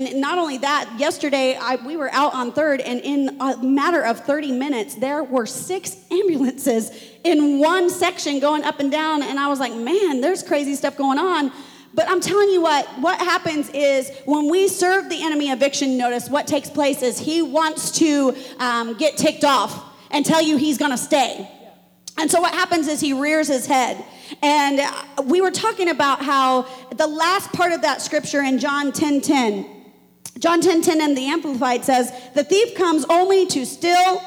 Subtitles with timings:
[0.00, 4.20] not only that, yesterday I, we were out on third, and in a matter of
[4.20, 6.92] 30 minutes, there were six ambulances
[7.24, 9.22] in one section going up and down.
[9.22, 11.50] And I was like, man, there's crazy stuff going on.
[11.94, 16.28] But I'm telling you what, what happens is when we serve the enemy eviction notice,
[16.30, 20.78] what takes place is he wants to um, get ticked off and tell you he's
[20.78, 21.50] gonna stay.
[22.16, 24.04] And so what happens is he rears his head.
[24.42, 24.80] And
[25.24, 29.77] we were talking about how the last part of that scripture in John 10 10
[30.38, 34.22] John 10 10 in the Amplified says, The thief comes only to steal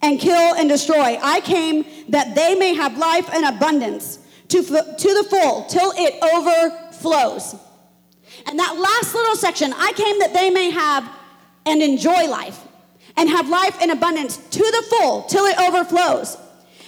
[0.00, 1.18] and kill and destroy.
[1.22, 4.68] I came that they may have life and abundance to, to
[5.14, 7.54] the full till it overflows.
[8.46, 11.08] And that last little section, I came that they may have
[11.64, 12.58] and enjoy life
[13.16, 16.36] and have life in abundance to the full till it overflows.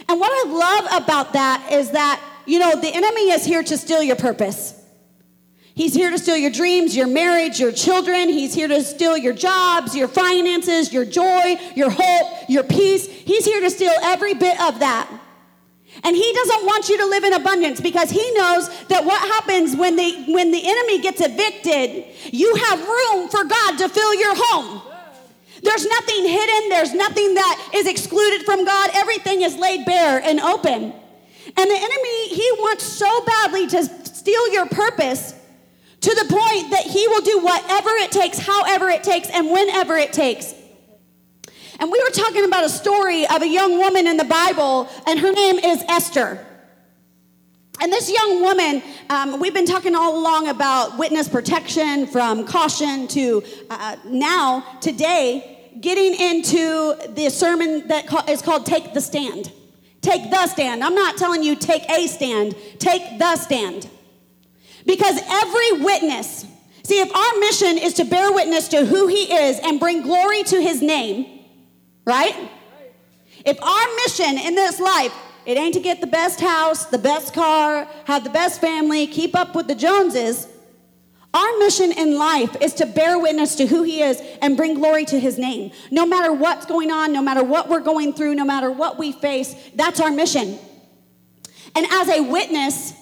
[0.09, 3.79] And what I love about that is that, you know, the enemy is here to
[3.79, 4.84] steal your purpose.
[5.75, 8.29] He's here to steal your dreams, your marriage, your children.
[8.29, 13.07] He's here to steal your jobs, your finances, your joy, your hope, your peace.
[13.07, 15.11] He's here to steal every bit of that.
[16.05, 19.77] And he doesn't want you to live in abundance because he knows that what happens
[19.77, 24.35] when the when the enemy gets evicted, you have room for God to fill your
[24.37, 24.83] home.
[25.63, 28.91] There's nothing hidden, there's nothing that is excluded from God.
[28.95, 30.93] Everything is laid bare and open.
[31.57, 35.35] And the enemy, he wants so badly to steal your purpose
[36.05, 39.97] to the point that he will do whatever it takes, however it takes, and whenever
[39.97, 40.53] it takes.
[41.81, 45.19] And we were talking about a story of a young woman in the Bible, and
[45.19, 46.47] her name is Esther.
[47.81, 53.09] And this young woman, um, we've been talking all along about witness protection from caution
[53.09, 59.51] to uh, now, today, getting into the sermon that is called Take the Stand.
[60.03, 60.85] Take the stand.
[60.85, 63.89] I'm not telling you take a stand, take the stand.
[64.87, 66.45] Because every witness,
[66.83, 70.43] see, if our mission is to bear witness to who He is and bring glory
[70.45, 71.45] to His name,
[72.05, 72.51] right?
[73.45, 75.13] If our mission in this life,
[75.47, 79.37] it ain't to get the best house, the best car, have the best family, keep
[79.37, 80.49] up with the Joneses.
[81.35, 85.05] Our mission in life is to bear witness to who He is and bring glory
[85.07, 85.73] to His name.
[85.91, 89.13] No matter what's going on, no matter what we're going through, no matter what we
[89.13, 90.59] face, that's our mission.
[91.75, 92.95] And as a witness,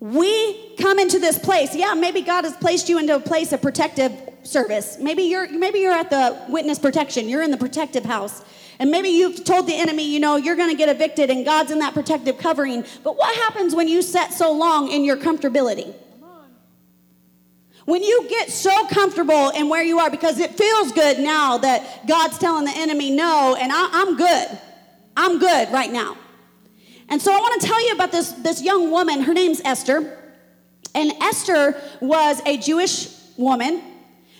[0.00, 1.74] we come into this place.
[1.74, 4.12] Yeah maybe god has placed you into a place of protective
[4.42, 4.98] service.
[4.98, 7.28] Maybe you're maybe you're at the witness protection.
[7.28, 8.42] You're in the protective house.
[8.78, 11.70] And maybe you've told the enemy you know you're going to get evicted and god's
[11.70, 12.84] in that protective covering.
[13.04, 15.94] But what happens when you set so long in your comfortability?
[17.84, 22.06] When you get so comfortable in where you are because it feels good now that
[22.06, 24.58] god's telling the enemy no and I, i'm good.
[25.16, 26.16] I'm good right now
[27.10, 29.22] and so I want to tell you about this, this young woman.
[29.22, 30.16] Her name's Esther.
[30.94, 33.82] And Esther was a Jewish woman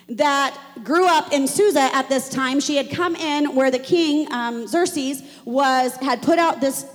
[0.09, 2.61] that grew up in Susa at this time.
[2.61, 6.87] She had come in where the king, um, Xerxes, was, had put out this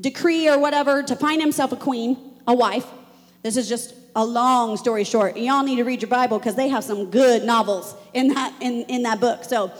[0.00, 2.86] decree or whatever to find himself a queen, a wife.
[3.42, 5.36] This is just a long story short.
[5.36, 8.82] Y'all need to read your Bible because they have some good novels in that, in,
[8.84, 9.44] in that book.
[9.44, 9.72] So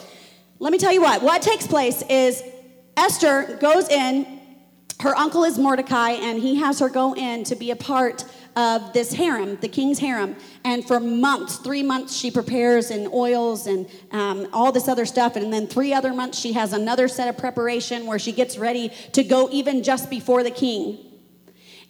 [0.58, 1.22] let me tell you what.
[1.22, 2.42] What takes place is
[2.96, 4.35] Esther goes in
[5.00, 8.24] her uncle is Mordecai, and he has her go in to be a part
[8.56, 10.34] of this harem, the king's harem.
[10.64, 15.36] And for months, three months, she prepares and oils and um, all this other stuff.
[15.36, 18.90] And then three other months, she has another set of preparation where she gets ready
[19.12, 20.98] to go even just before the king.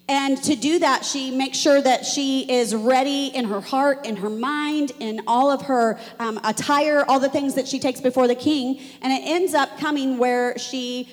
[0.09, 4.17] And to do that, she makes sure that she is ready in her heart, in
[4.17, 8.27] her mind, in all of her um, attire, all the things that she takes before
[8.27, 8.81] the king.
[9.03, 11.09] And it ends up coming where she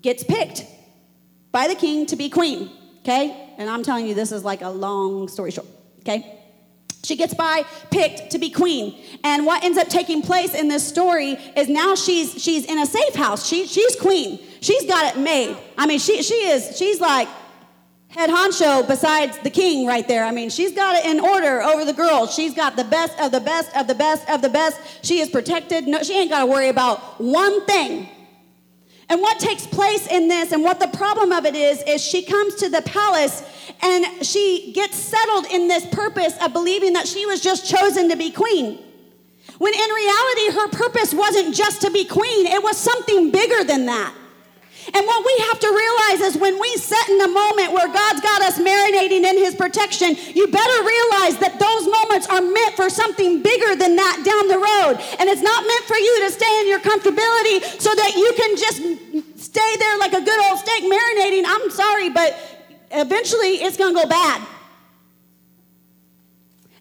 [0.00, 0.64] gets picked
[1.52, 3.54] by the king to be queen, okay?
[3.58, 5.66] And I'm telling you, this is like a long story short,
[6.00, 6.38] okay?
[7.02, 9.02] She gets by, picked to be queen.
[9.24, 12.86] And what ends up taking place in this story is now she's she's in a
[12.86, 13.46] safe house.
[13.46, 14.38] She, she's queen.
[14.60, 15.56] She's got it made.
[15.78, 17.26] I mean, she she is, she's like
[18.08, 20.24] head honcho besides the king right there.
[20.24, 22.34] I mean, she's got it in order over the girls.
[22.34, 24.78] She's got the best of the best of the best of the best.
[25.02, 25.86] She is protected.
[25.86, 28.08] No, she ain't got to worry about one thing.
[29.10, 32.22] And what takes place in this, and what the problem of it is, is she
[32.22, 33.42] comes to the palace
[33.82, 38.16] and she gets settled in this purpose of believing that she was just chosen to
[38.16, 38.78] be queen.
[39.58, 43.86] When in reality, her purpose wasn't just to be queen, it was something bigger than
[43.86, 44.14] that.
[44.92, 48.20] And what we have to realize is when we set in a moment where God's
[48.20, 52.90] got us marinating in His protection, you better realize that those moments are meant for
[52.90, 54.98] something bigger than that down the road.
[55.20, 58.56] And it's not meant for you to stay in your comfortability so that you can
[58.56, 58.78] just
[59.38, 61.44] stay there like a good old steak marinating.
[61.46, 62.34] I'm sorry, but
[62.90, 64.42] eventually it's going to go bad.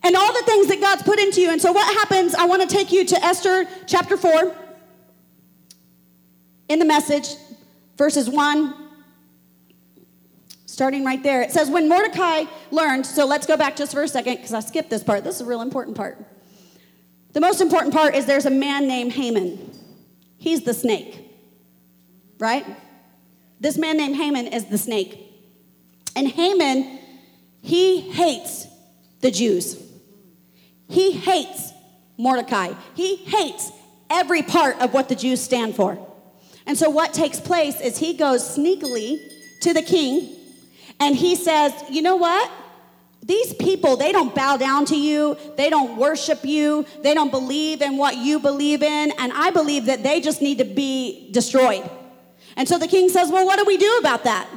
[0.02, 1.52] and all the things that God's put into you.
[1.52, 2.34] And so, what happens?
[2.34, 4.56] I want to take you to Esther chapter 4
[6.70, 7.36] in the message,
[8.00, 8.74] verses 1,
[10.66, 11.42] starting right there.
[11.42, 14.62] It says, When Mordecai learned, so let's go back just for a second because I
[14.62, 15.26] skipped this part.
[15.26, 16.18] This is a real important part.
[17.34, 19.78] The most important part is there's a man named Haman.
[20.38, 21.30] He's the snake,
[22.40, 22.66] right?
[23.60, 25.20] This man named Haman is the snake.
[26.16, 27.00] And Haman,
[27.62, 28.66] he hates
[29.20, 29.78] the Jews.
[30.88, 31.74] He hates
[32.18, 32.72] Mordecai.
[32.96, 33.72] He hates
[34.10, 36.09] every part of what the Jews stand for.
[36.70, 40.36] And so, what takes place is he goes sneakily to the king
[41.00, 42.52] and he says, You know what?
[43.24, 45.36] These people, they don't bow down to you.
[45.58, 46.86] They don't worship you.
[47.02, 49.12] They don't believe in what you believe in.
[49.18, 51.90] And I believe that they just need to be destroyed.
[52.56, 54.48] And so the king says, Well, what do we do about that?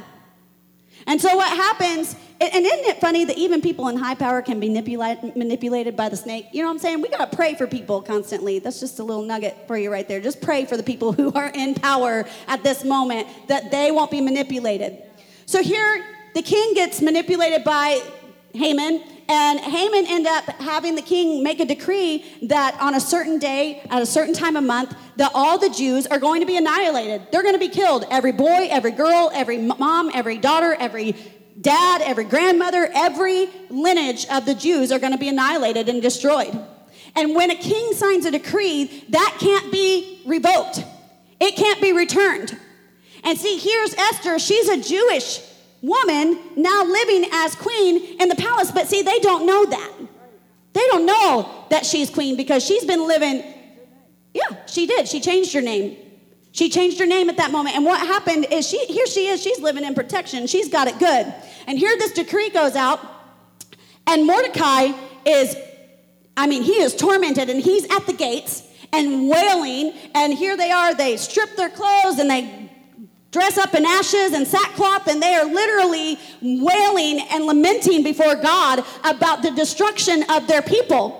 [1.07, 2.15] And so what happens,
[2.51, 6.09] and isn't it funny that even people in high power can be manipulate, manipulated by
[6.09, 6.47] the snake?
[6.51, 7.01] You know what I'm saying?
[7.01, 8.59] We got to pray for people constantly.
[8.59, 10.19] That's just a little nugget for you right there.
[10.19, 14.11] Just pray for the people who are in power at this moment that they won't
[14.11, 15.03] be manipulated.
[15.45, 16.03] So here,
[16.33, 18.01] the king gets manipulated by
[18.53, 23.39] Haman, and Haman end up having the king make a decree that on a certain
[23.39, 26.57] day, at a certain time of month, that all the Jews are going to be
[26.57, 27.27] annihilated.
[27.31, 28.05] They're going to be killed.
[28.09, 31.15] Every boy, every girl, every mom, every daughter, every
[31.63, 36.57] dad, every grandmother, every lineage of the Jews are going to be annihilated and destroyed.
[37.15, 40.83] And when a king signs a decree, that can't be revoked.
[41.39, 42.57] It can't be returned.
[43.23, 44.37] And see, here's Esther.
[44.39, 45.41] She's a Jewish
[45.81, 48.71] woman now living as queen in the palace.
[48.71, 49.93] But see, they don't know that.
[50.73, 53.43] They don't know that she's queen because she's been living.
[54.33, 55.07] Yeah, she did.
[55.07, 55.97] She changed her name.
[56.53, 57.75] She changed her name at that moment.
[57.75, 60.47] And what happened is she here she is, she's living in protection.
[60.47, 61.33] She's got it good.
[61.67, 62.99] And here this decree goes out,
[64.07, 64.91] and Mordecai
[65.25, 65.55] is,
[66.35, 69.93] I mean, he is tormented and he's at the gates and wailing.
[70.13, 72.69] And here they are, they strip their clothes and they
[73.31, 78.85] dress up in ashes and sackcloth, and they are literally wailing and lamenting before God
[79.03, 81.19] about the destruction of their people.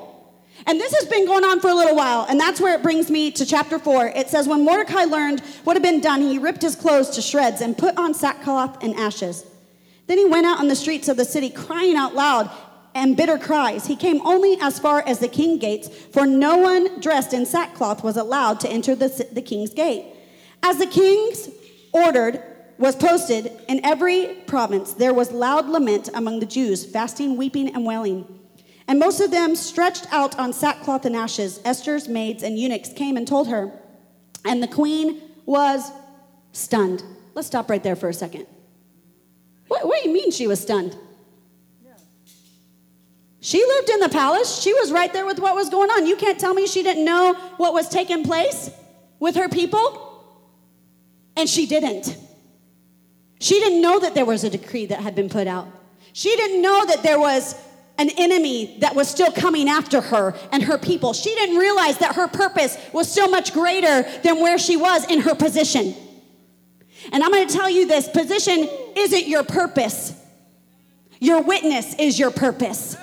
[0.67, 3.09] And this has been going on for a little while, and that's where it brings
[3.09, 4.07] me to chapter 4.
[4.09, 7.61] It says, When Mordecai learned what had been done, he ripped his clothes to shreds
[7.61, 9.43] and put on sackcloth and ashes.
[10.07, 12.49] Then he went out on the streets of the city, crying out loud
[12.95, 13.87] and bitter cries.
[13.87, 18.03] He came only as far as the king gates, for no one dressed in sackcloth
[18.03, 20.05] was allowed to enter the, the king's gate.
[20.61, 21.49] As the king's
[21.91, 22.41] ordered
[22.77, 24.93] was posted in every province.
[24.93, 28.39] There was loud lament among the Jews, fasting, weeping, and wailing.
[28.87, 31.61] And most of them stretched out on sackcloth and ashes.
[31.63, 33.71] Esther's maids and eunuchs came and told her,
[34.43, 35.91] and the queen was
[36.51, 37.03] stunned.
[37.33, 38.45] Let's stop right there for a second.
[39.73, 40.95] What, what do you mean she was stunned?
[43.39, 44.61] She lived in the palace.
[44.61, 46.05] She was right there with what was going on.
[46.05, 48.69] You can't tell me she didn't know what was taking place
[49.19, 50.23] with her people.
[51.35, 52.15] And she didn't.
[53.39, 55.67] She didn't know that there was a decree that had been put out.
[56.13, 57.55] She didn't know that there was
[57.97, 61.13] an enemy that was still coming after her and her people.
[61.13, 65.21] She didn't realize that her purpose was so much greater than where she was in
[65.21, 65.95] her position.
[67.11, 70.13] And I'm going to tell you this position isn't your purpose,
[71.19, 72.97] your witness is your purpose.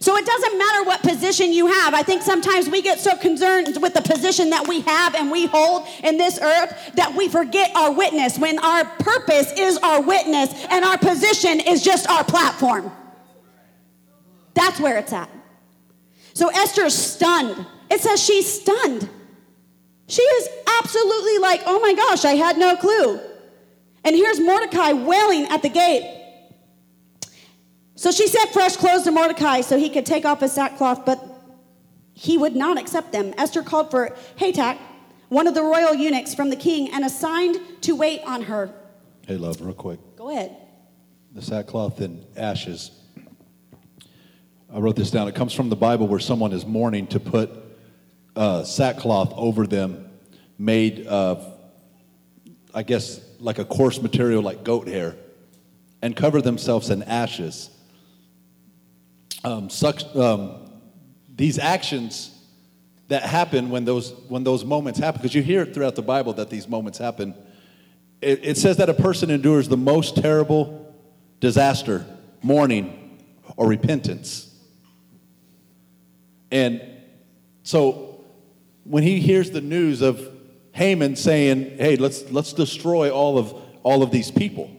[0.00, 1.94] So it doesn't matter what position you have.
[1.94, 5.46] I think sometimes we get so concerned with the position that we have and we
[5.46, 10.52] hold in this earth that we forget our witness when our purpose is our witness
[10.68, 12.92] and our position is just our platform.
[14.52, 15.30] That's where it's at.
[16.34, 17.64] So Esther is stunned.
[17.90, 19.08] It says she's stunned.
[20.06, 20.48] She is
[20.80, 23.20] absolutely like, oh my gosh, I had no clue.
[24.04, 26.20] And here's Mordecai wailing at the gate.
[27.96, 31.22] So she sent fresh clothes to Mordecai so he could take off his sackcloth, but
[32.12, 33.32] he would not accept them.
[33.38, 34.78] Esther called for Hatak,
[35.28, 38.72] one of the royal eunuchs from the king, and assigned to wait on her.
[39.26, 39.98] Hey, love, real quick.
[40.16, 40.54] Go ahead.
[41.32, 42.90] The sackcloth and ashes.
[44.72, 45.28] I wrote this down.
[45.28, 47.50] It comes from the Bible where someone is mourning to put
[48.36, 50.10] uh, sackcloth over them,
[50.58, 51.58] made of,
[52.74, 55.14] I guess, like a coarse material like goat hair,
[56.02, 57.70] and cover themselves in ashes
[59.44, 60.70] um, such, um,
[61.28, 62.30] these actions
[63.08, 66.32] that happen when those, when those moments happen, because you hear it throughout the Bible
[66.32, 67.34] that these moments happen.
[68.22, 70.94] It, it says that a person endures the most terrible
[71.40, 72.06] disaster,
[72.42, 73.20] mourning,
[73.56, 74.50] or repentance.
[76.50, 76.80] And
[77.62, 78.24] so
[78.84, 80.33] when he hears the news of
[80.74, 84.70] Haman saying, hey, let's, let's destroy all of, all of these people,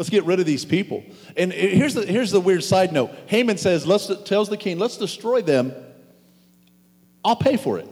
[0.00, 1.04] Let's get rid of these people.
[1.36, 4.96] And here's the, here's the weird side note Haman says, let's, tells the king, let's
[4.96, 5.74] destroy them.
[7.22, 7.86] I'll pay for it.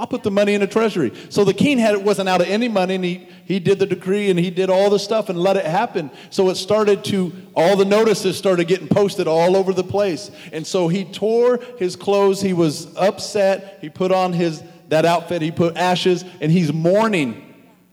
[0.00, 1.12] I'll put the money in the treasury.
[1.28, 3.86] So the king had it wasn't out of any money, and he, he did the
[3.86, 6.10] decree and he did all the stuff and let it happen.
[6.30, 10.32] So it started to all the notices started getting posted all over the place.
[10.52, 15.42] And so he tore his clothes, he was upset, he put on his that outfit,
[15.42, 17.44] he put ashes, and he's mourning.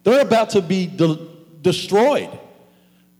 [0.04, 1.28] They're about to be de-
[1.62, 2.30] destroyed.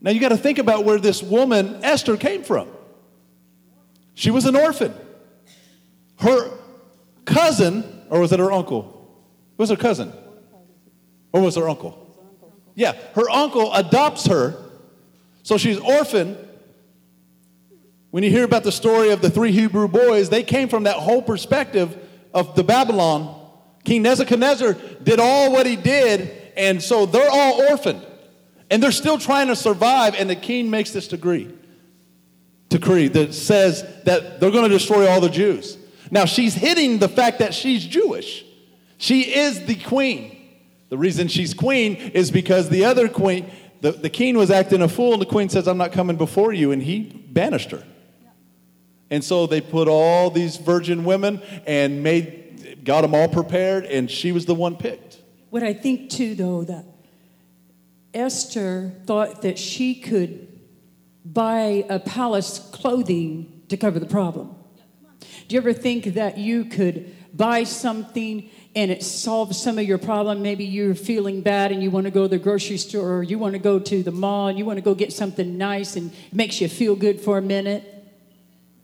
[0.02, 2.70] Now you got to think about where this woman, Esther, came from.
[4.14, 4.94] She was an orphan.
[6.20, 6.52] Her
[7.26, 8.92] cousin or was it her uncle?
[9.58, 10.14] It was her cousin.
[11.32, 12.02] Or was her uncle?
[12.76, 14.56] Yeah, her uncle adopts her.
[15.44, 16.38] So she's orphaned.
[18.12, 20.96] When you hear about the story of the three Hebrew boys, they came from that
[20.96, 21.98] whole perspective
[22.34, 23.45] of the Babylon.
[23.86, 24.74] King Nebuchadnezzar
[25.04, 28.06] did all what he did, and so they're all orphaned.
[28.70, 31.54] And they're still trying to survive, and the king makes this decree.
[32.70, 35.78] Decree that says that they're going to destroy all the Jews.
[36.10, 38.44] Now, she's hitting the fact that she's Jewish.
[38.98, 40.36] She is the queen.
[40.90, 43.52] The reason she's queen is because the other queen,
[43.82, 46.54] the, the king was acting a fool, and the queen says, I'm not coming before
[46.54, 47.84] you, and he banished her.
[49.12, 52.45] And so they put all these virgin women and made,
[52.86, 55.22] got them all prepared, and she was the one picked.
[55.50, 56.86] What I think too, though, that
[58.14, 60.48] Esther thought that she could
[61.26, 64.56] buy a palace clothing to cover the problem.
[65.48, 69.98] Do you ever think that you could buy something and it solves some of your
[69.98, 70.42] problem?
[70.42, 73.38] Maybe you're feeling bad and you want to go to the grocery store or you
[73.38, 76.12] want to go to the mall and you want to go get something nice and
[76.12, 77.95] it makes you feel good for a minute.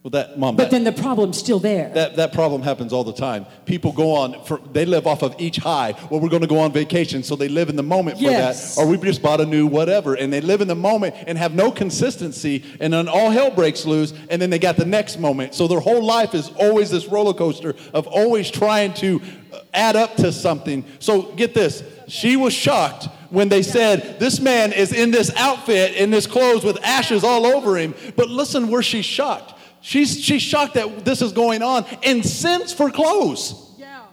[0.03, 0.55] Well, that mom.
[0.55, 1.89] But that, then the problem's still there.
[1.89, 3.45] That that problem happens all the time.
[3.65, 5.93] People go on for they live off of each high.
[6.09, 8.75] Well, we're going to go on vacation, so they live in the moment for yes.
[8.75, 8.81] that.
[8.81, 11.53] Or we just bought a new whatever, and they live in the moment and have
[11.53, 15.53] no consistency, and then all hell breaks loose, and then they got the next moment.
[15.53, 19.21] So their whole life is always this roller coaster of always trying to
[19.53, 20.83] uh, add up to something.
[20.97, 21.83] So get this.
[22.07, 26.63] She was shocked when they said, This man is in this outfit, in this clothes
[26.63, 27.93] with ashes all over him.
[28.15, 29.59] But listen where she's shocked.
[29.81, 33.75] She's, she's shocked that this is going on and sends for clothes.
[33.77, 34.03] Yeah.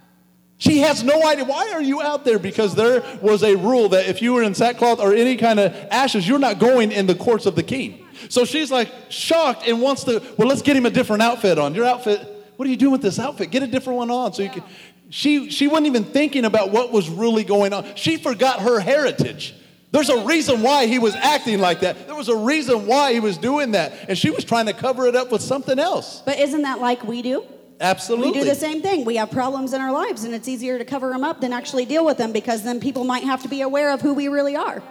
[0.57, 1.45] She has no idea.
[1.45, 2.39] Why are you out there?
[2.39, 5.75] Because there was a rule that if you were in sackcloth or any kind of
[5.91, 8.07] ashes, you're not going in the courts of the king.
[8.31, 11.75] So she's like shocked and wants to, well, let's get him a different outfit on.
[11.75, 12.21] Your outfit,
[12.57, 13.51] what are you doing with this outfit?
[13.51, 14.65] Get a different one on so you can.
[15.11, 17.95] She, she wasn't even thinking about what was really going on.
[17.95, 19.55] She forgot her heritage.
[19.91, 22.07] There's a reason why he was acting like that.
[22.07, 23.93] There was a reason why he was doing that.
[24.09, 26.23] And she was trying to cover it up with something else.
[26.27, 27.45] But isn't that like we do?
[27.81, 28.33] Absolutely.
[28.33, 29.05] We do the same thing.
[29.05, 31.85] We have problems in our lives, and it's easier to cover them up than actually
[31.85, 34.57] deal with them because then people might have to be aware of who we really
[34.57, 34.83] are.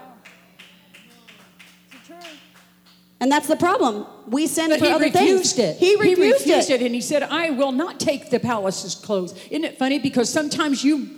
[3.19, 4.05] And that's the problem.
[4.27, 5.75] We sin but for he other refused things.
[5.75, 5.77] It.
[5.77, 6.81] He refused, he refused it.
[6.81, 6.85] it.
[6.85, 9.97] and he said, "I will not take the palace's clothes." Isn't it funny?
[9.97, 11.09] Because sometimes you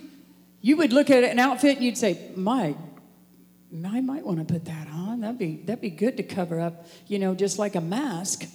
[0.62, 2.76] you would look at an outfit and you'd say, "My
[3.86, 5.22] I might want to put that on.
[5.22, 8.46] That'd be that'd be good to cover up, you know, just like a mask.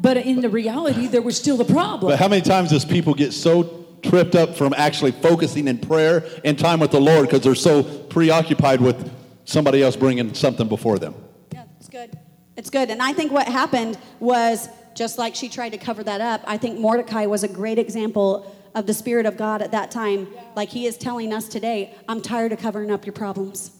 [0.00, 2.10] But in the reality, there was still the problem.
[2.10, 6.24] But how many times does people get so tripped up from actually focusing in prayer
[6.44, 9.10] and time with the Lord because they're so preoccupied with
[9.44, 11.14] somebody else bringing something before them?
[11.52, 12.18] Yeah, it's good.
[12.56, 12.90] It's good.
[12.90, 16.42] And I think what happened was just like she tried to cover that up.
[16.46, 20.28] I think Mordecai was a great example of the Spirit of God at that time.
[20.56, 23.70] Like he is telling us today, I'm tired of covering up your problems.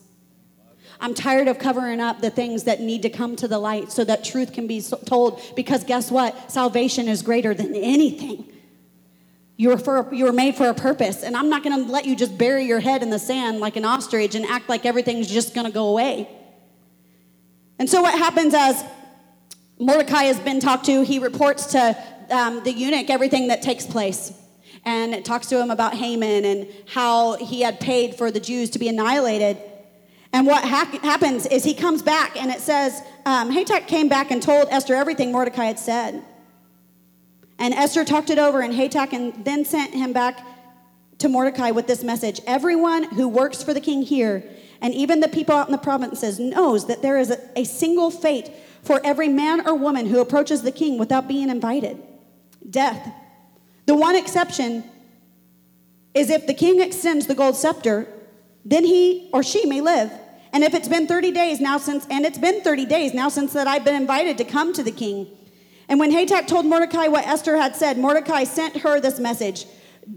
[1.01, 4.05] I'm tired of covering up the things that need to come to the light so
[4.05, 5.41] that truth can be told.
[5.55, 6.51] Because guess what?
[6.51, 8.51] Salvation is greater than anything.
[9.57, 12.07] You were, for, you were made for a purpose, and I'm not going to let
[12.07, 15.29] you just bury your head in the sand like an ostrich and act like everything's
[15.29, 16.29] just going to go away.
[17.79, 18.85] And so, what happens as
[19.79, 21.97] Mordecai has been talked to, he reports to
[22.31, 24.33] um, the eunuch everything that takes place.
[24.85, 28.71] And it talks to him about Haman and how he had paid for the Jews
[28.71, 29.57] to be annihilated.
[30.35, 34.33] And what ha- happens is he comes back and it says, um, Hatak came back
[34.33, 36.25] and told Esther everything Mordecai had said.
[37.57, 40.45] And Esther talked it over, and Hatak and then sent him back
[41.19, 44.43] to Mordecai with this message Everyone who works for the king here,
[44.81, 48.11] and even the people out in the provinces, knows that there is a, a single
[48.11, 48.51] fate
[48.83, 52.03] for every man or woman who approaches the king without being invited
[52.69, 53.09] death.
[53.87, 54.83] The one exception
[56.13, 58.09] is if the king extends the gold scepter,
[58.65, 60.11] then he or she may live.
[60.55, 63.53] And if it's been 30 days now since, and it's been 30 days now since
[63.55, 65.27] that I've been invited to come to the king.
[65.89, 69.67] And when Hatak told Mordecai what Esther had said, Mordecai sent her this message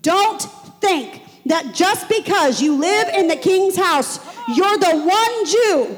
[0.01, 0.41] Don't
[0.79, 5.98] think that just because you live in the king's house, you're the one Jew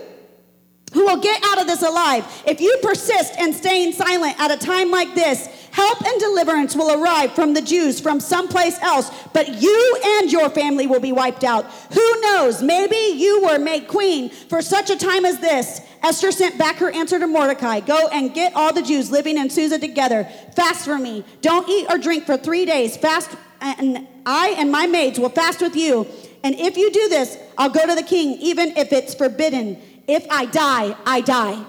[0.93, 2.25] who will get out of this alive.
[2.47, 7.01] If you persist in staying silent at a time like this, help and deliverance will
[7.01, 11.43] arrive from the Jews from someplace else, but you and your family will be wiped
[11.43, 11.65] out.
[11.93, 12.61] Who knows?
[12.61, 15.81] Maybe you were made queen for such a time as this.
[16.01, 19.49] Esther sent back her answer to Mordecai Go and get all the Jews living in
[19.49, 20.23] Susa together.
[20.55, 21.25] Fast for me.
[21.41, 22.95] Don't eat or drink for three days.
[22.97, 26.07] Fast, and I and my maids will fast with you.
[26.43, 29.81] And if you do this, I'll go to the king, even if it's forbidden.
[30.07, 31.65] If I die, I die.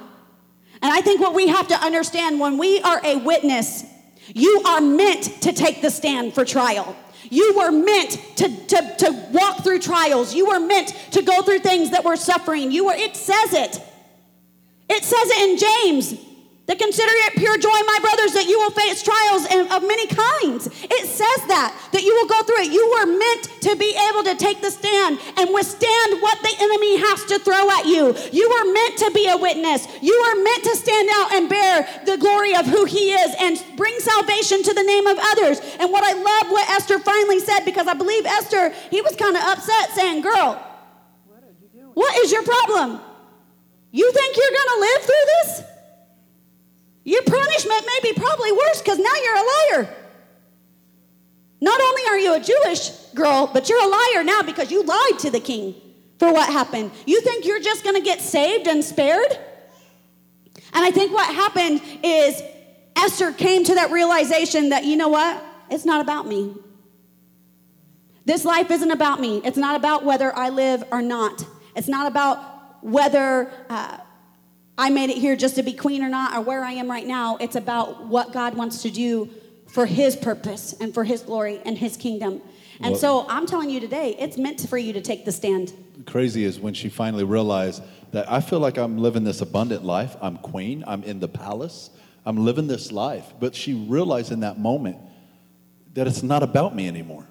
[0.83, 3.85] And I think what we have to understand when we are a witness,
[4.29, 6.97] you are meant to take the stand for trial.
[7.29, 10.35] You were meant to, to, to walk through trials.
[10.35, 12.73] You were meant to go through things that were suffering.
[12.73, 13.83] You were, it says it.
[14.89, 16.30] It says it in James.
[16.71, 20.71] To consider it pure joy, my brothers, that you will face trials of many kinds.
[20.87, 22.71] It says that, that you will go through it.
[22.71, 26.95] You were meant to be able to take the stand and withstand what the enemy
[27.11, 28.15] has to throw at you.
[28.31, 29.83] You were meant to be a witness.
[29.99, 33.59] You are meant to stand out and bear the glory of who he is and
[33.75, 35.59] bring salvation to the name of others.
[35.83, 39.35] And what I love what Esther finally said, because I believe Esther, he was kind
[39.35, 40.55] of upset saying, Girl,
[41.99, 43.03] what is your problem?
[43.91, 45.70] You think you're going to live through this?
[47.05, 49.97] Your punishment may be probably worse because now you're a liar.
[51.61, 55.19] Not only are you a Jewish girl, but you're a liar now because you lied
[55.21, 55.75] to the king
[56.19, 56.91] for what happened.
[57.07, 59.33] You think you're just going to get saved and spared?
[60.73, 62.43] And I think what happened is
[62.97, 65.43] Esther came to that realization that, you know what?
[65.71, 66.55] It's not about me.
[68.25, 69.41] This life isn't about me.
[69.45, 71.45] It's not about whether I live or not.
[71.75, 73.51] It's not about whether.
[73.71, 73.99] Uh,
[74.81, 77.07] I made it here just to be queen or not, or where I am right
[77.07, 77.37] now.
[77.37, 79.29] It's about what God wants to do
[79.67, 82.41] for His purpose and for His glory and His kingdom.
[82.81, 85.75] And well, so I'm telling you today, it's meant for you to take the stand.
[86.07, 87.83] Crazy is when she finally realized
[88.13, 90.17] that I feel like I'm living this abundant life.
[90.23, 91.91] I'm queen, I'm in the palace,
[92.25, 93.35] I'm living this life.
[93.39, 94.97] But she realized in that moment
[95.93, 97.29] that it's not about me anymore,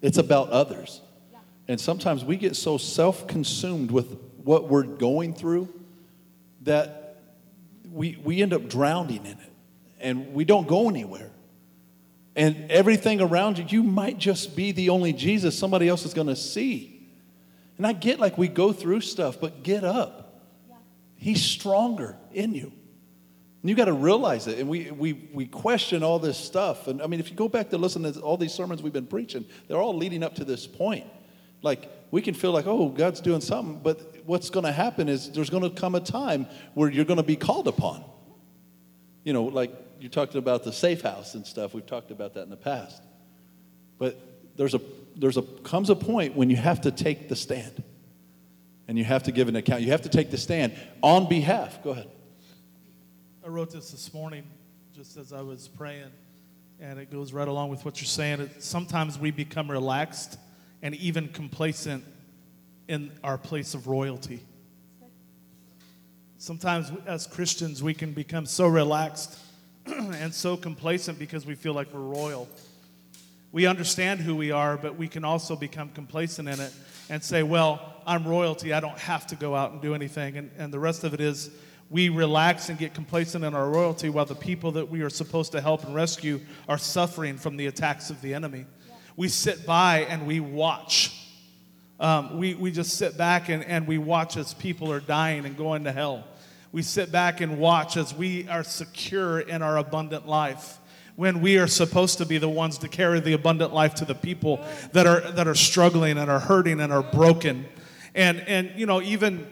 [0.00, 1.00] it's about others.
[1.66, 5.68] And sometimes we get so self consumed with what we're going through
[6.64, 7.16] that
[7.90, 9.52] we, we end up drowning in it
[10.00, 11.30] and we don't go anywhere.
[12.36, 16.26] And everything around you, you might just be the only Jesus somebody else is going
[16.26, 17.08] to see.
[17.78, 20.42] And I get like we go through stuff, but get up.
[21.16, 22.72] He's stronger in you.
[23.62, 24.58] And you got to realize it.
[24.58, 26.86] And we, we, we question all this stuff.
[26.86, 29.06] And I mean, if you go back to listen to all these sermons we've been
[29.06, 31.06] preaching, they're all leading up to this point.
[31.62, 35.30] Like, we can feel like, oh, God's doing something, but what's going to happen is
[35.32, 38.04] there's going to come a time where you're going to be called upon.
[39.22, 41.74] You know, like you talked about the safe house and stuff.
[41.74, 43.02] We've talked about that in the past.
[43.98, 44.18] But
[44.56, 44.80] there's a
[45.16, 47.82] there's a comes a point when you have to take the stand.
[48.86, 49.80] And you have to give an account.
[49.80, 51.82] You have to take the stand on behalf.
[51.82, 52.10] Go ahead.
[53.42, 54.44] I wrote this this morning
[54.94, 56.10] just as I was praying,
[56.80, 58.50] and it goes right along with what you're saying.
[58.58, 60.38] Sometimes we become relaxed
[60.82, 62.04] and even complacent
[62.88, 64.44] in our place of royalty.
[66.38, 69.38] Sometimes, as Christians, we can become so relaxed
[69.86, 72.48] and so complacent because we feel like we're royal.
[73.52, 76.72] We understand who we are, but we can also become complacent in it
[77.08, 78.72] and say, Well, I'm royalty.
[78.72, 80.36] I don't have to go out and do anything.
[80.36, 81.50] And, and the rest of it is
[81.88, 85.52] we relax and get complacent in our royalty while the people that we are supposed
[85.52, 88.66] to help and rescue are suffering from the attacks of the enemy.
[89.16, 91.23] We sit by and we watch.
[92.00, 95.56] Um, we, we just sit back and, and we watch as people are dying and
[95.56, 96.24] going to hell.
[96.72, 100.78] We sit back and watch as we are secure in our abundant life
[101.16, 104.14] when we are supposed to be the ones to carry the abundant life to the
[104.14, 107.66] people that are, that are struggling and are hurting and are broken.
[108.14, 109.46] And, and you know, even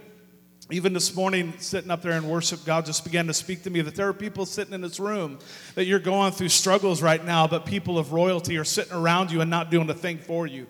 [0.71, 3.83] even this morning, sitting up there in worship, God just began to speak to me
[3.83, 5.39] that there are people sitting in this room
[5.75, 9.43] that you're going through struggles right now, but people of royalty are sitting around you
[9.43, 10.67] and not doing a thing for you.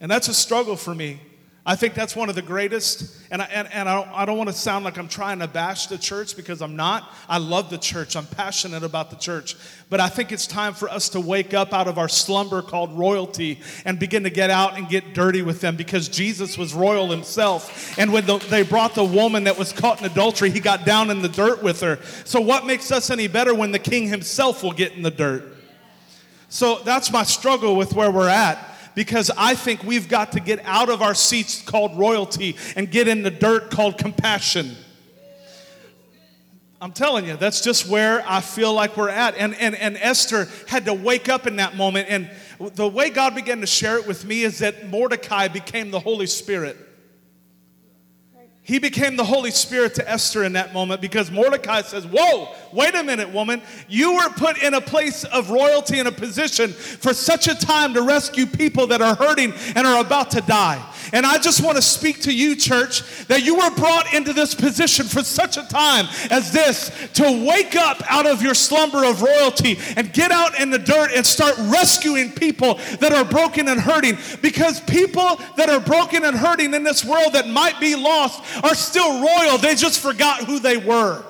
[0.00, 1.20] And that's a struggle for me.
[1.66, 3.16] I think that's one of the greatest.
[3.30, 5.46] And I, and, and I, don't, I don't want to sound like I'm trying to
[5.46, 7.12] bash the church because I'm not.
[7.28, 9.56] I love the church, I'm passionate about the church.
[9.90, 12.98] But I think it's time for us to wake up out of our slumber called
[12.98, 17.10] royalty and begin to get out and get dirty with them because Jesus was royal
[17.10, 17.96] himself.
[17.98, 21.10] And when the, they brought the woman that was caught in adultery, he got down
[21.10, 21.98] in the dirt with her.
[22.24, 25.44] So, what makes us any better when the king himself will get in the dirt?
[26.48, 30.60] So, that's my struggle with where we're at because I think we've got to get
[30.64, 34.76] out of our seats called royalty and get in the dirt called compassion.
[36.82, 39.36] I'm telling you, that's just where I feel like we're at.
[39.36, 42.08] And, and, and Esther had to wake up in that moment.
[42.08, 42.30] And
[42.74, 46.26] the way God began to share it with me is that Mordecai became the Holy
[46.26, 46.78] Spirit.
[48.62, 52.94] He became the Holy Spirit to Esther in that moment because Mordecai says, Whoa, wait
[52.94, 53.62] a minute, woman.
[53.88, 57.94] You were put in a place of royalty and a position for such a time
[57.94, 60.84] to rescue people that are hurting and are about to die.
[61.12, 64.54] And I just want to speak to you, church, that you were brought into this
[64.54, 69.22] position for such a time as this to wake up out of your slumber of
[69.22, 73.80] royalty and get out in the dirt and start rescuing people that are broken and
[73.80, 74.16] hurting.
[74.42, 78.74] Because people that are broken and hurting in this world that might be lost are
[78.74, 79.58] still royal.
[79.58, 81.24] They just forgot who they were.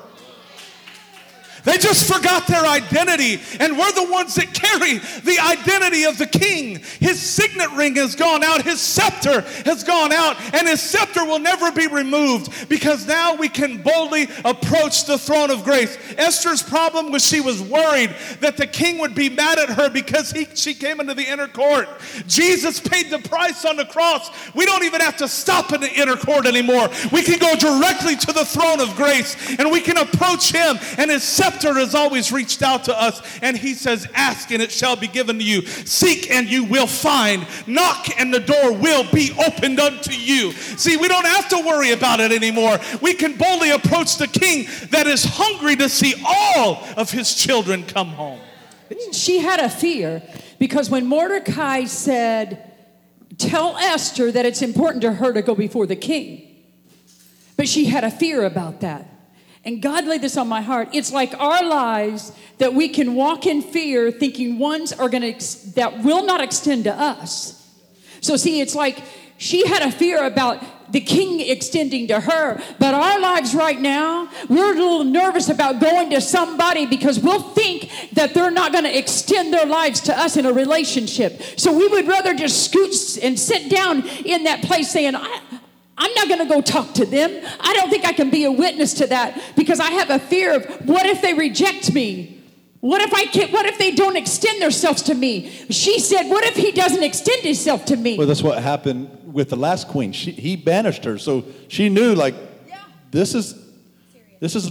[1.65, 6.27] They just forgot their identity, and we're the ones that carry the identity of the
[6.27, 6.81] king.
[7.01, 11.39] His signet ring has gone out, his scepter has gone out, and his scepter will
[11.39, 15.99] never be removed because now we can boldly approach the throne of grace.
[16.17, 20.31] Esther's problem was she was worried that the king would be mad at her because
[20.31, 21.89] he, she came into the inner court.
[22.27, 24.31] Jesus paid the price on the cross.
[24.55, 26.89] We don't even have to stop in the inner court anymore.
[27.13, 31.11] We can go directly to the throne of grace and we can approach him and
[31.11, 34.71] his scepter scepter has always reached out to us, and he says, Ask and it
[34.71, 35.67] shall be given to you.
[35.67, 37.47] Seek and you will find.
[37.67, 40.53] Knock and the door will be opened unto you.
[40.53, 42.79] See, we don't have to worry about it anymore.
[43.01, 47.85] We can boldly approach the king that is hungry to see all of his children
[47.85, 48.41] come home.
[49.13, 50.23] She had a fear
[50.59, 52.67] because when Mordecai said,
[53.39, 56.47] Tell Esther that it's important to her to go before the king,
[57.57, 59.10] but she had a fear about that.
[59.65, 60.89] And God laid this on my heart.
[60.93, 65.75] It's like our lives that we can walk in fear thinking ones are going to
[65.75, 67.57] that will not extend to us.
[68.21, 69.03] So see, it's like
[69.37, 74.29] she had a fear about the king extending to her, but our lives right now,
[74.49, 78.85] we're a little nervous about going to somebody because we'll think that they're not going
[78.85, 81.41] to extend their lives to us in a relationship.
[81.57, 85.41] So we would rather just scoot and sit down in that place saying, I,
[86.01, 87.31] I'm not going to go talk to them.
[87.61, 90.55] I don't think I can be a witness to that because I have a fear
[90.57, 92.39] of what if they reject me?
[92.81, 95.51] What if I can't, what if they don't extend themselves to me?
[95.69, 98.17] She said, What if he doesn't extend himself to me?
[98.17, 100.13] Well, that's what happened with the last queen.
[100.13, 102.35] She, he banished her, so she knew like
[102.67, 102.79] Yeah.
[103.11, 103.55] this is
[104.41, 104.71] this is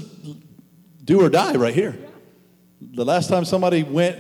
[1.04, 2.00] do or die right here.
[2.82, 4.18] The last time somebody went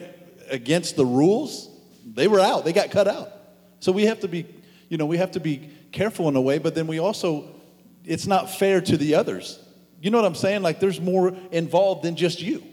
[0.51, 1.67] against the rules,
[2.05, 2.65] they were out.
[2.65, 3.31] They got cut out.
[3.79, 4.45] So we have to be,
[4.89, 7.45] you know, we have to be careful in a way, but then we also,
[8.05, 9.59] it's not fair to the others.
[10.01, 10.61] You know what I'm saying?
[10.61, 12.63] Like there's more involved than just you.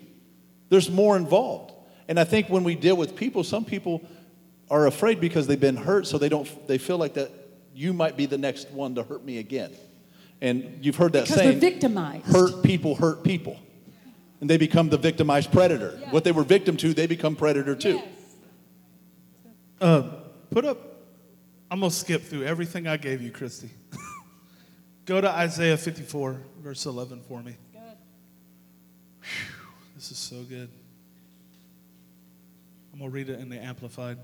[0.68, 1.72] There's more involved.
[2.08, 4.06] And I think when we deal with people, some people
[4.70, 7.30] are afraid because they've been hurt, so they don't they feel like that
[7.74, 9.72] you might be the next one to hurt me again.
[10.40, 12.26] And you've heard that Because saying they're victimized.
[12.26, 13.58] hurt people hurt people.
[14.40, 15.98] And they become the victimized predator.
[16.10, 18.02] What they were victim to, they become predator too.
[19.80, 20.02] Uh,
[20.50, 20.78] put up,
[21.70, 23.70] I'm going to skip through everything I gave you, Christy.
[25.04, 27.56] Go to Isaiah 54, verse 11 for me.
[27.72, 29.28] Whew,
[29.96, 30.68] this is so good.
[32.92, 34.18] I'm going to read it in the Amplified.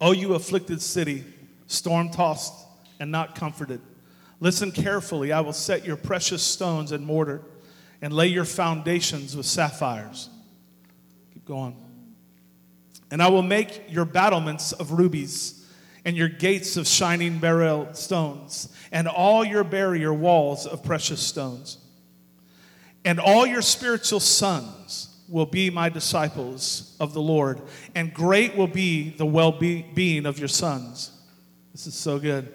[0.00, 1.24] Oh, you afflicted city,
[1.66, 2.66] storm tossed
[2.98, 3.80] and not comforted.
[4.40, 5.32] Listen carefully.
[5.32, 7.42] I will set your precious stones and mortar
[8.00, 10.30] and lay your foundations with sapphires.
[11.34, 11.76] Keep going.
[13.10, 15.55] And I will make your battlements of rubies
[16.06, 21.78] and your gates of shining beryl stones and all your barrier walls of precious stones.
[23.04, 27.60] And all your spiritual sons will be my disciples of the Lord,
[27.96, 31.10] and great will be the well being of your sons.
[31.72, 32.52] This is so good.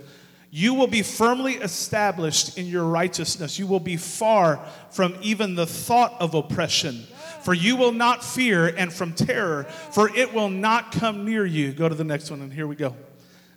[0.50, 3.60] You will be firmly established in your righteousness.
[3.60, 7.04] You will be far from even the thought of oppression.
[7.42, 11.74] For you will not fear, and from terror, for it will not come near you.
[11.74, 12.96] Go to the next one, and here we go.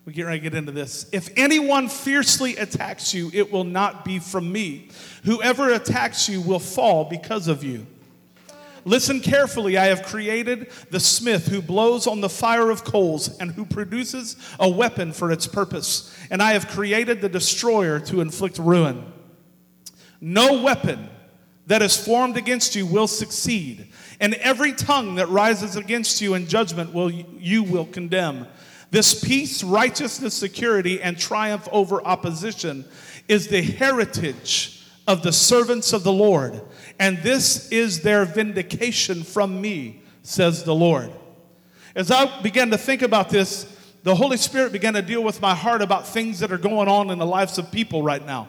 [0.05, 1.07] We get ready to get into this.
[1.13, 4.89] If anyone fiercely attacks you, it will not be from me.
[5.25, 7.87] Whoever attacks you will fall because of you.
[8.85, 9.79] Listen carefully.
[9.79, 14.37] I have created the smith who blows on the fire of coals and who produces
[14.61, 16.15] a weapon for its purpose.
[16.31, 19.11] And I have created the destroyer to inflict ruin.
[20.21, 21.09] No weapon
[21.67, 23.89] that is formed against you will succeed,
[24.21, 28.47] and every tongue that rises against you in judgment will you will condemn.
[28.95, 32.85] This peace, righteousness, security, and triumph over opposition
[33.27, 36.63] is the heritage of the servants of the Lord,
[37.01, 41.11] and this is their vindication from me, says the Lord.
[41.97, 43.67] As I began to think about this,
[44.05, 47.11] the Holy Spirit began to deal with my heart about things that are going on
[47.11, 48.47] in the lives of people right now.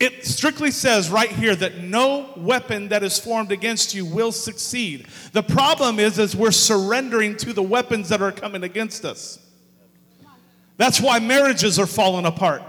[0.00, 5.06] It strictly says right here that no weapon that is formed against you will succeed.
[5.32, 9.40] The problem is is we're surrendering to the weapons that are coming against us.
[10.76, 12.62] That's why marriages are falling apart.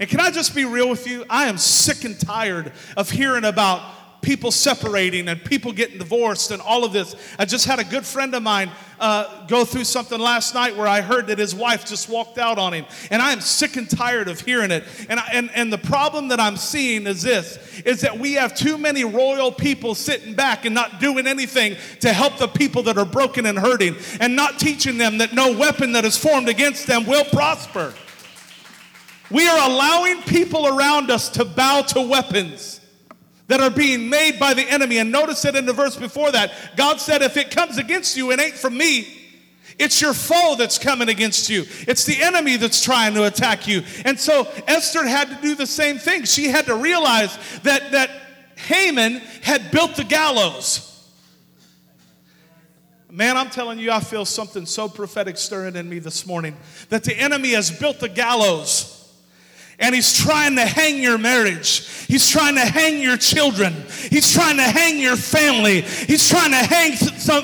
[0.00, 1.24] And can I just be real with you?
[1.30, 3.80] I am sick and tired of hearing about
[4.24, 7.14] people separating and people getting divorced and all of this.
[7.38, 10.86] I just had a good friend of mine uh, go through something last night where
[10.86, 12.86] I heard that his wife just walked out on him.
[13.10, 14.84] And I am sick and tired of hearing it.
[15.08, 18.54] And, I, and, and the problem that I'm seeing is this, is that we have
[18.54, 22.96] too many royal people sitting back and not doing anything to help the people that
[22.96, 26.86] are broken and hurting and not teaching them that no weapon that is formed against
[26.86, 27.92] them will prosper.
[29.30, 32.80] We are allowing people around us to bow to weapons
[33.46, 34.98] that are being made by the enemy.
[34.98, 36.52] And notice it in the verse before that.
[36.76, 39.22] God said, If it comes against you, it ain't from me.
[39.78, 41.64] It's your foe that's coming against you.
[41.88, 43.82] It's the enemy that's trying to attack you.
[44.04, 46.24] And so Esther had to do the same thing.
[46.24, 48.10] She had to realize that, that
[48.56, 50.90] Haman had built the gallows.
[53.10, 56.56] Man, I'm telling you, I feel something so prophetic stirring in me this morning
[56.88, 58.93] that the enemy has built the gallows
[59.78, 61.88] and he's trying to hang your marriage.
[62.06, 63.74] He's trying to hang your children.
[64.10, 65.80] He's trying to hang your family.
[65.80, 66.92] He's trying to hang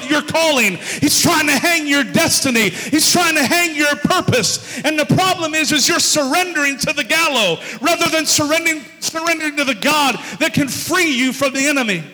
[0.09, 0.77] your calling.
[0.77, 2.71] He's trying to hang your destiny.
[2.71, 4.81] He's trying to hang your purpose.
[4.85, 9.65] And the problem is, is you're surrendering to the gallows rather than surrendering, surrendering to
[9.65, 12.05] the God that can free you from the enemy.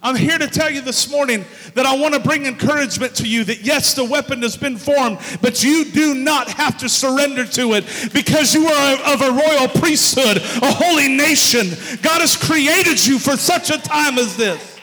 [0.00, 3.42] I'm here to tell you this morning that I want to bring encouragement to you
[3.44, 7.74] that yes, the weapon has been formed, but you do not have to surrender to
[7.74, 11.70] it because you are of a royal priesthood, a holy nation.
[12.00, 14.78] God has created you for such a time as this.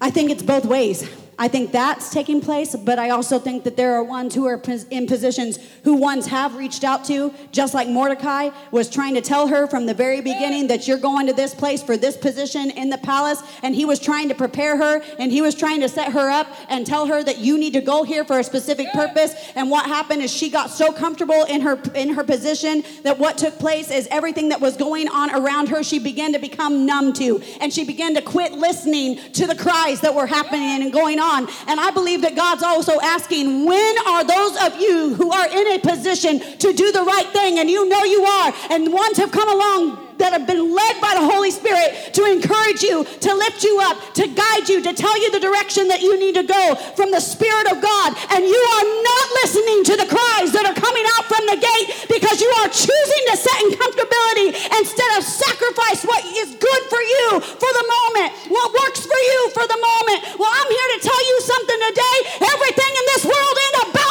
[0.00, 1.08] I think it's both ways.
[1.40, 4.60] I think that's taking place, but I also think that there are ones who are
[4.90, 9.48] in positions who ones have reached out to, just like Mordecai was trying to tell
[9.48, 12.90] her from the very beginning that you're going to this place for this position in
[12.90, 16.12] the palace, and he was trying to prepare her and he was trying to set
[16.12, 19.34] her up and tell her that you need to go here for a specific purpose.
[19.54, 23.38] And what happened is she got so comfortable in her in her position that what
[23.38, 27.14] took place is everything that was going on around her, she began to become numb
[27.14, 31.18] to, and she began to quit listening to the cries that were happening and going
[31.18, 31.48] on on.
[31.66, 35.66] And I believe that God's also asking, when are those of you who are in
[35.72, 39.30] a position to do the right thing and you know you are, and ones have
[39.30, 43.64] come along that have been led by the Holy Spirit to encourage you, to lift
[43.64, 46.76] you up, to guide you, to tell you the direction that you need to go
[46.94, 48.14] from the Spirit of God.
[48.36, 51.88] And you are not listening to the cries that are coming out from the gate
[52.12, 57.00] because you are choosing to sit in comfortability instead of sacrifice what is good for
[57.00, 60.20] you for the moment, what works for you for the moment.
[60.36, 62.18] Well, I'm here to tell you something today.
[62.44, 64.09] Everything in this world ain't about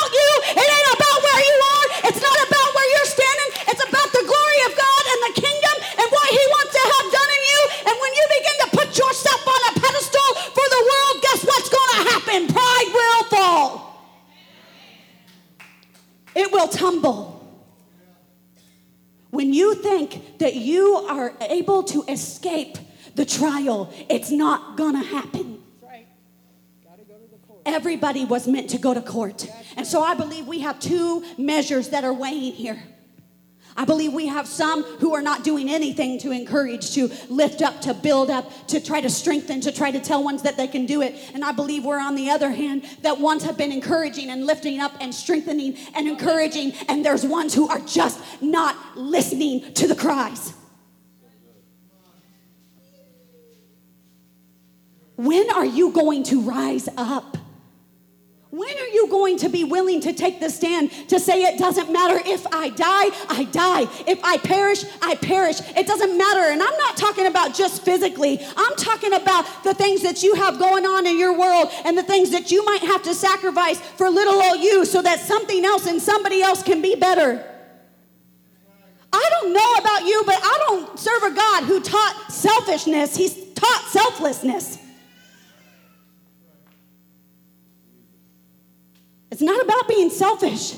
[16.49, 17.35] it will tumble.
[19.29, 22.77] When you think that you are able to escape
[23.15, 25.62] the trial, it's not to happen.
[27.65, 29.47] Everybody was meant to go to court.
[29.77, 32.81] And so I believe we have two measures that are weighing here.
[33.79, 37.79] I believe we have some who are not doing anything to encourage, to lift up,
[37.83, 40.85] to build up, to try to strengthen, to try to tell ones that they can
[40.85, 41.15] do it.
[41.33, 44.81] And I believe we're on the other hand that ones have been encouraging and lifting
[44.81, 49.95] up and strengthening and encouraging, and there's ones who are just not listening to the
[49.95, 50.51] cries.
[55.15, 57.37] When are you going to rise up?
[59.39, 63.10] To be willing to take the stand to say it doesn't matter if I die,
[63.30, 63.82] I die.
[64.08, 65.60] If I perish, I perish.
[65.75, 66.52] It doesn't matter.
[66.52, 70.60] And I'm not talking about just physically, I'm talking about the things that you have
[70.60, 74.10] going on in your world and the things that you might have to sacrifice for
[74.10, 77.45] little old you so that something else and somebody else can be better.
[79.12, 83.36] I don't know about you, but I don't serve a God who taught selfishness, He's
[83.54, 84.78] taught selflessness.
[89.39, 90.73] It's not about being selfish.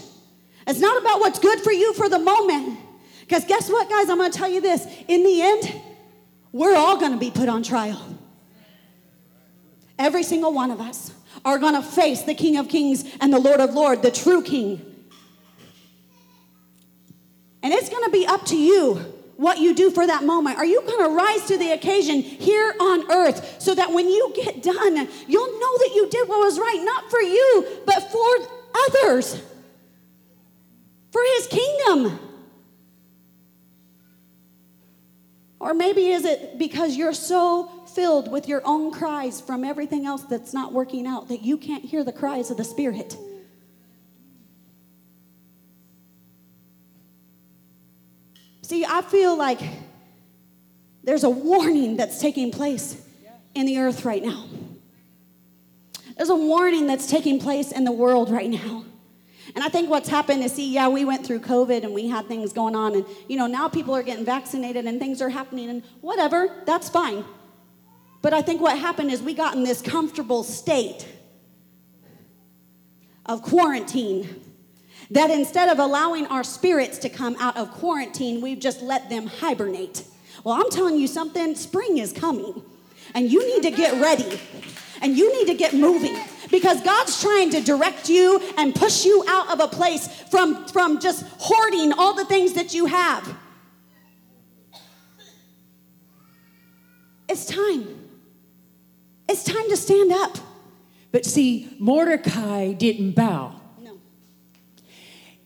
[0.68, 2.78] It's not about what's good for you for the moment.
[3.22, 4.08] Because guess what, guys?
[4.08, 4.86] I'm going to tell you this.
[5.08, 5.82] In the end,
[6.52, 8.20] we're all going to be put on trial.
[9.98, 11.12] Every single one of us
[11.44, 14.44] are going to face the King of Kings and the Lord of Lords, the true
[14.44, 14.80] King.
[17.64, 19.11] And it's going to be up to you
[19.42, 20.58] what you do for that moment.
[20.60, 24.32] Are you going to rise to the occasion here on earth so that when you
[24.36, 28.30] get done, you'll know that you did what was right, not for you, but for
[28.88, 29.42] others,
[31.12, 32.20] for his kingdom?
[35.60, 40.22] Or maybe is it because you're so filled with your own cries from everything else
[40.24, 43.18] that's not working out that you can't hear the cries of the Spirit?
[48.72, 49.60] See, I feel like
[51.04, 52.96] there's a warning that's taking place
[53.54, 54.46] in the earth right now.
[56.16, 58.86] There's a warning that's taking place in the world right now.
[59.56, 62.30] And I think what's happened is, see, yeah, we went through COVID and we had
[62.30, 65.70] things going on, and you know, now people are getting vaccinated and things are happening,
[65.70, 67.26] and whatever, that's fine.
[68.22, 71.06] But I think what happened is we got in this comfortable state
[73.26, 74.51] of quarantine
[75.12, 79.28] that instead of allowing our spirits to come out of quarantine, we've just let them
[79.28, 80.06] hibernate.
[80.44, 82.64] Well, I'm telling you something, spring is coming,
[83.14, 84.40] and you need to get ready
[85.02, 86.16] and you need to get moving
[86.50, 91.00] because God's trying to direct you and push you out of a place from, from
[91.00, 93.36] just hoarding all the things that you have.
[97.28, 98.10] It's time.
[99.28, 100.38] It's time to stand up.
[101.12, 103.61] But see, Mordecai didn't bow.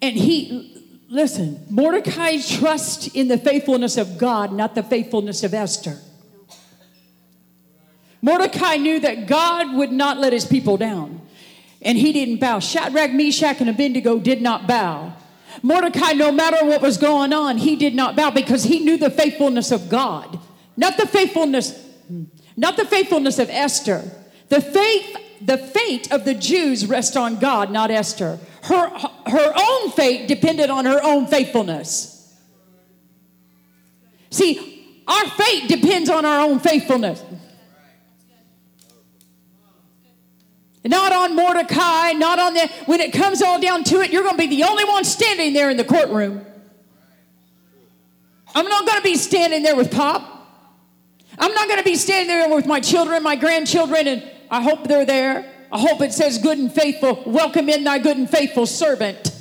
[0.05, 5.97] And he, listen, Mordecai trusts in the faithfulness of God, not the faithfulness of Esther.
[8.21, 11.21] Mordecai knew that God would not let his people down,
[11.81, 12.59] and he didn't bow.
[12.59, 15.15] Shadrach, Meshach, and Abednego did not bow.
[15.63, 19.09] Mordecai, no matter what was going on, he did not bow because he knew the
[19.09, 20.39] faithfulness of God,
[20.77, 21.83] not the faithfulness,
[22.55, 24.03] not the faithfulness of Esther.
[24.49, 28.39] The faith, the fate of the Jews rest on God, not Esther.
[28.63, 32.12] Her, her own fate depended on her own faithfulness.
[34.30, 37.24] See, our fate depends on our own faithfulness.
[40.84, 42.67] Not on Mordecai, not on the.
[42.86, 45.54] When it comes all down to it, you're going to be the only one standing
[45.54, 46.45] there in the courtroom.
[48.54, 50.32] I'm not going to be standing there with Pop.
[51.39, 54.88] I'm not going to be standing there with my children, my grandchildren, and I hope
[54.88, 55.51] they're there.
[55.71, 59.31] I hope it says, Good and faithful, welcome in thy good and faithful servant.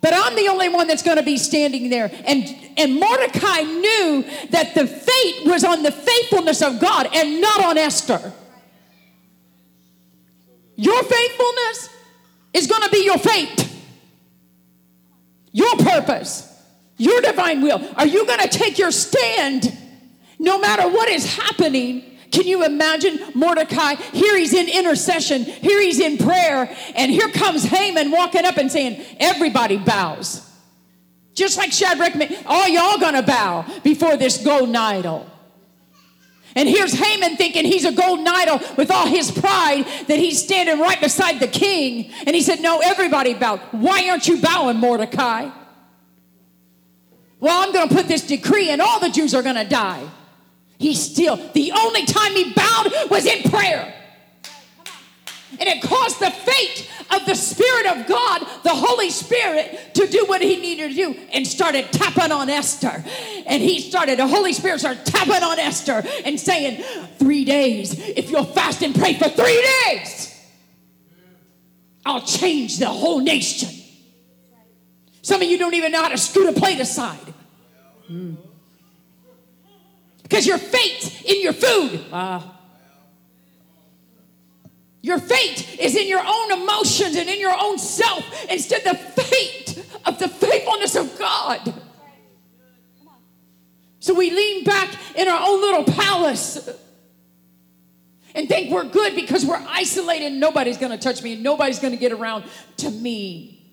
[0.00, 2.10] But I'm the only one that's going to be standing there.
[2.26, 2.44] And,
[2.76, 7.76] and Mordecai knew that the fate was on the faithfulness of God and not on
[7.76, 8.32] Esther.
[10.76, 11.88] Your faithfulness
[12.52, 13.68] is going to be your fate,
[15.52, 16.52] your purpose,
[16.98, 17.82] your divine will.
[17.96, 19.76] Are you going to take your stand
[20.38, 22.15] no matter what is happening?
[22.36, 23.94] Can you imagine Mordecai?
[23.94, 28.70] Here he's in intercession, here he's in prayer, and here comes Haman walking up and
[28.70, 30.46] saying, Everybody bows.
[31.32, 32.12] Just like Shadrach,
[32.44, 35.26] all y'all gonna bow before this golden idol.
[36.54, 40.78] And here's Haman thinking he's a golden idol with all his pride that he's standing
[40.78, 42.12] right beside the king.
[42.26, 43.60] And he said, No, everybody bowed.
[43.70, 45.48] Why aren't you bowing, Mordecai?
[47.40, 50.06] Well, I'm going to put this decree and all the Jews are going to die.
[50.78, 53.94] He still, the only time he bowed was in prayer.
[55.58, 60.24] And it caused the fate of the Spirit of God, the Holy Spirit, to do
[60.26, 63.04] what he needed to do and started tapping on Esther.
[63.46, 66.82] And he started, the Holy Spirit started tapping on Esther and saying,
[67.18, 70.32] Three days, if you'll fast and pray for three days,
[72.04, 73.70] I'll change the whole nation.
[75.22, 77.34] Some of you don't even know how to scoot a plate aside.
[78.10, 78.36] Mm.
[80.28, 82.04] Because your fate in your food.
[82.10, 82.42] Uh,
[85.02, 89.22] your fate is in your own emotions and in your own self instead of the
[89.22, 91.72] fate of the faithfulness of God.
[94.00, 96.68] So we lean back in our own little palace
[98.34, 101.92] and think we're good because we're isolated nobody's going to touch me and nobody's going
[101.92, 102.42] to get around
[102.78, 103.64] to me.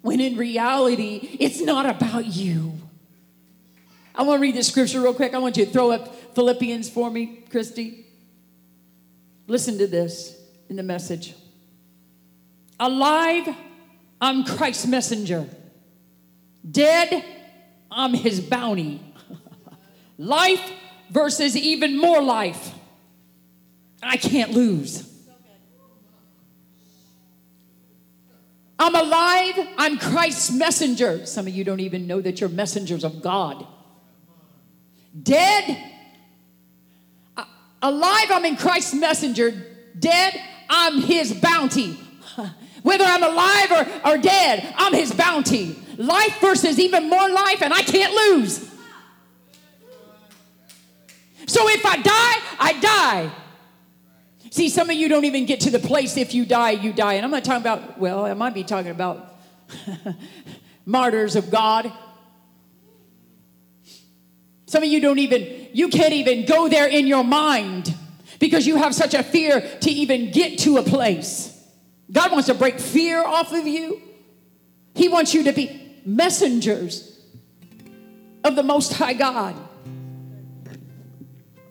[0.00, 2.87] When in reality, it's not about you.
[4.18, 5.32] I want to read this scripture real quick.
[5.32, 8.04] I want you to throw up Philippians for me, Christy.
[9.46, 10.36] Listen to this
[10.68, 11.36] in the message.
[12.80, 13.48] Alive,
[14.20, 15.48] I'm Christ's messenger.
[16.68, 17.24] Dead,
[17.92, 19.00] I'm his bounty.
[20.18, 20.68] life
[21.10, 22.74] versus even more life.
[24.02, 25.08] I can't lose.
[28.80, 31.24] I'm alive, I'm Christ's messenger.
[31.24, 33.64] Some of you don't even know that you're messengers of God.
[35.20, 35.88] Dead,
[37.82, 39.52] Alive, I'm in Christ's messenger.
[39.98, 41.98] Dead, I'm his bounty.
[42.82, 45.76] Whether I'm alive or, or dead, I'm his bounty.
[45.96, 48.58] Life versus even more life, and I can't lose.
[51.46, 53.30] So if I die, I die.
[54.50, 57.14] See, some of you don't even get to the place if you die, you die.
[57.14, 59.34] And I'm not talking about, well, I might be talking about
[60.86, 61.92] martyrs of God.
[64.68, 67.94] Some of you don't even, you can't even go there in your mind
[68.38, 71.58] because you have such a fear to even get to a place.
[72.12, 74.02] God wants to break fear off of you.
[74.94, 77.18] He wants you to be, messengers
[78.44, 79.56] of the Most High God.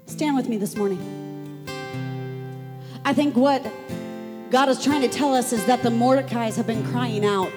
[0.07, 1.63] Stand with me this morning.
[3.05, 3.63] I think what
[4.49, 7.51] God is trying to tell us is that the Mordecais have been crying out.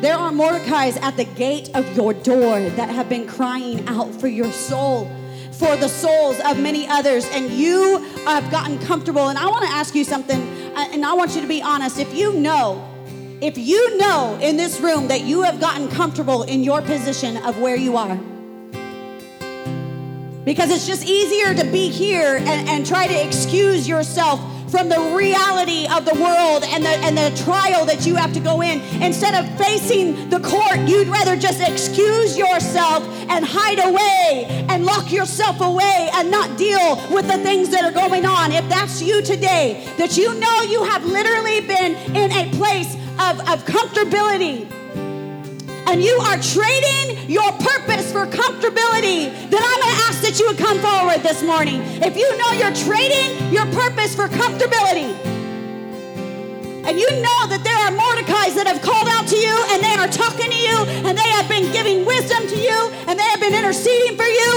[0.00, 4.28] There are Mordecais at the gate of your door that have been crying out for
[4.28, 5.04] your soul,
[5.52, 9.28] for the souls of many others, and you have gotten comfortable.
[9.28, 10.40] And I want to ask you something,
[10.74, 11.98] uh, and I want you to be honest.
[11.98, 12.82] If you know,
[13.42, 17.58] if you know in this room that you have gotten comfortable in your position of
[17.60, 18.18] where you are,
[20.46, 24.40] because it's just easier to be here and, and try to excuse yourself
[24.70, 28.40] from the reality of the world and the, and the trial that you have to
[28.40, 28.80] go in.
[29.02, 35.10] Instead of facing the court, you'd rather just excuse yourself and hide away and lock
[35.10, 38.52] yourself away and not deal with the things that are going on.
[38.52, 43.40] If that's you today, that you know you have literally been in a place of,
[43.48, 44.70] of comfortability
[45.90, 47.50] and you are trading your
[48.12, 51.82] for comfortability, then I'm going to ask that you would come forward this morning.
[52.02, 55.14] If you know you're trading your purpose for comfortability,
[56.90, 59.94] and you know that there are Mordecais that have called out to you and they
[59.94, 63.38] are talking to you and they have been giving wisdom to you and they have
[63.38, 64.50] been interceding for you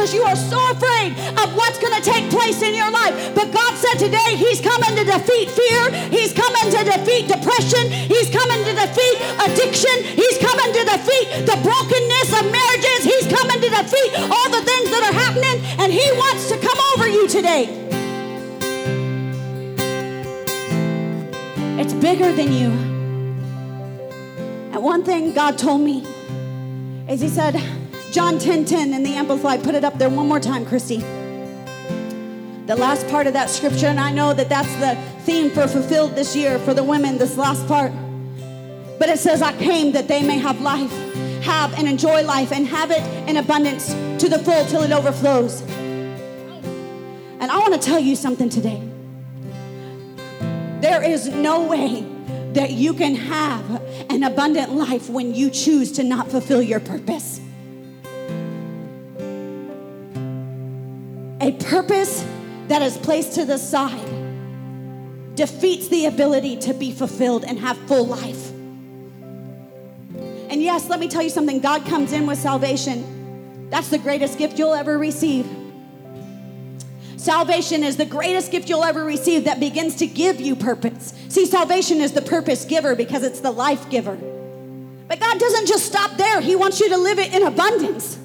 [0.00, 3.12] because you are so afraid of what's going to take place in your life.
[3.34, 5.92] But God said today he's coming to defeat fear.
[6.08, 7.84] He's coming to defeat depression.
[8.08, 9.92] He's coming to defeat addiction.
[10.16, 13.04] He's coming to defeat the brokenness of marriages.
[13.04, 16.80] He's coming to defeat all the things that are happening and he wants to come
[16.96, 17.68] over you today.
[21.76, 22.70] It's bigger than you.
[24.72, 26.06] And one thing God told me
[27.06, 27.79] is He said,
[28.10, 30.96] John 10 10 in the Amplified, put it up there one more time, Christy.
[32.66, 36.16] The last part of that scripture, and I know that that's the theme for fulfilled
[36.16, 37.92] this year for the women, this last part.
[38.98, 40.90] But it says, I came that they may have life,
[41.44, 43.90] have and enjoy life, and have it in abundance
[44.20, 45.60] to the full till it overflows.
[45.60, 48.82] And I want to tell you something today.
[50.80, 52.04] There is no way
[52.54, 57.40] that you can have an abundant life when you choose to not fulfill your purpose.
[61.50, 62.24] A purpose
[62.68, 64.06] that is placed to the side
[65.34, 68.52] defeats the ability to be fulfilled and have full life.
[70.48, 73.68] And yes, let me tell you something God comes in with salvation.
[73.68, 75.44] That's the greatest gift you'll ever receive.
[77.16, 81.14] Salvation is the greatest gift you'll ever receive that begins to give you purpose.
[81.30, 84.14] See, salvation is the purpose giver because it's the life giver.
[85.08, 88.20] But God doesn't just stop there, He wants you to live it in abundance.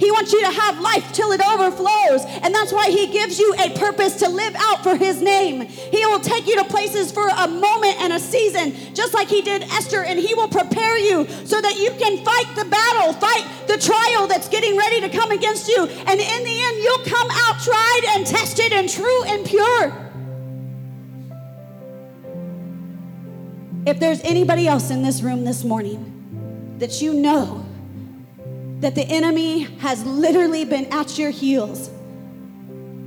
[0.00, 2.24] He wants you to have life till it overflows.
[2.42, 5.60] And that's why He gives you a purpose to live out for His name.
[5.60, 9.42] He will take you to places for a moment and a season, just like He
[9.42, 13.46] did Esther, and He will prepare you so that you can fight the battle, fight
[13.68, 15.86] the trial that's getting ready to come against you.
[15.86, 20.10] And in the end, you'll come out tried and tested and true and pure.
[23.86, 27.66] If there's anybody else in this room this morning that you know
[28.80, 31.88] that the enemy has literally been at your heels,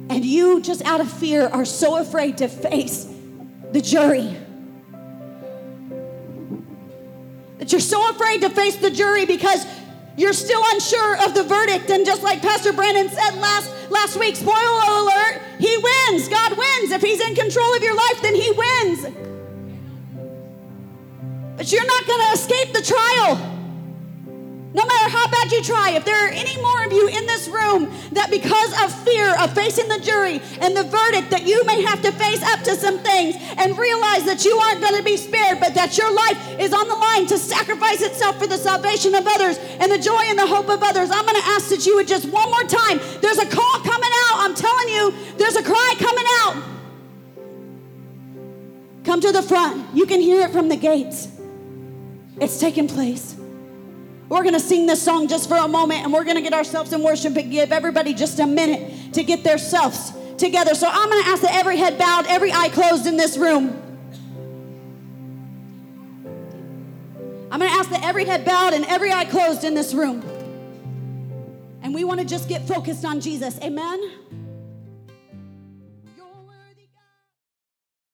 [0.10, 3.08] and you just out of fear are so afraid to face
[3.72, 4.38] the jury.
[7.58, 9.66] That you're so afraid to face the jury because
[10.16, 11.90] you're still unsure of the verdict.
[11.90, 16.28] And just like Pastor Brandon said last, last week, spoiler alert, he wins.
[16.28, 16.92] God wins.
[16.92, 19.08] If he's in control of your life, then he wins.
[21.58, 23.53] But you're not going to escape the trial.
[24.74, 27.48] No matter how bad you try, if there are any more of you in this
[27.48, 31.84] room that because of fear of facing the jury and the verdict that you may
[31.84, 35.16] have to face up to some things and realize that you aren't going to be
[35.16, 39.14] spared, but that your life is on the line to sacrifice itself for the salvation
[39.14, 41.86] of others and the joy and the hope of others, I'm going to ask that
[41.86, 43.00] you would just one more time.
[43.22, 44.40] There's a call coming out.
[44.42, 46.64] I'm telling you, there's a cry coming out.
[49.04, 49.94] Come to the front.
[49.94, 51.28] You can hear it from the gates.
[52.40, 53.36] It's taking place.
[54.30, 56.54] We're going to sing this song just for a moment and we're going to get
[56.54, 60.76] ourselves in worship and give everybody just a minute to get themselves together.
[60.76, 63.80] So I'm going to ask that every head bowed, every eye closed in this room.
[67.52, 70.24] I'm going to ask that every head bowed and every eye closed in this room.
[71.84, 73.60] And we want to just get focused on Jesus.
[73.62, 74.12] Amen.